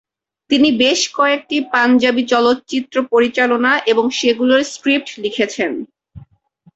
তিনি 0.49 0.69
বেশ 0.81 1.01
কয়েকটি 1.17 1.57
পাঞ্জাবি 1.73 2.23
চলচ্চিত্র 2.33 2.95
পরিচালনা 3.11 3.71
এবং 3.91 4.05
সেগুলোর 4.19 4.61
স্ক্রিপ্ট 4.73 5.09
লিখেছেন। 5.23 5.71